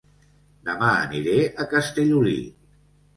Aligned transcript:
Dema 0.69 0.87
aniré 1.01 1.35
a 1.65 1.65
Castellolí 1.75 2.39